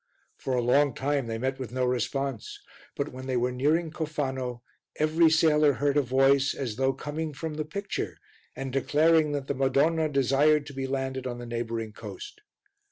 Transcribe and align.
For 0.39 0.55
a 0.55 0.63
long 0.63 0.95
time 0.95 1.27
they 1.27 1.37
met 1.37 1.59
with 1.59 1.71
no 1.71 1.85
response, 1.85 2.59
but 2.95 3.09
when 3.09 3.27
they 3.27 3.37
were 3.37 3.51
nearing 3.51 3.91
Cofano, 3.91 4.63
every 4.95 5.29
sailor 5.29 5.73
heard 5.73 5.95
a 5.95 6.01
voice, 6.01 6.55
as 6.55 6.77
though 6.77 6.91
coming 6.93 7.33
from 7.35 7.53
the 7.53 7.65
picture 7.65 8.17
and 8.55 8.73
declaring 8.73 9.31
that 9.33 9.45
the 9.45 9.53
Madonna 9.53 10.09
desired 10.09 10.65
to 10.65 10.73
be 10.73 10.87
landed 10.87 11.27
on 11.27 11.37
the 11.37 11.45
neighbouring 11.45 11.93
coast. 11.93 12.41